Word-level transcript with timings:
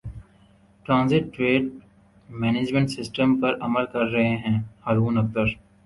transit 0.85 1.23
trade 1.35 1.67
management 2.29 2.89
system 2.89 3.39
پر 3.41 3.57
عمل 3.61 3.85
کر 3.93 4.05
رہے 4.07 4.35
ہیں 4.37 4.57
ہارون 4.85 5.17
اختر 5.17 5.45